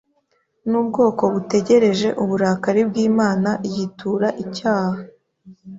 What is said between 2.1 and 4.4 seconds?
uburakari bw’Imana yitura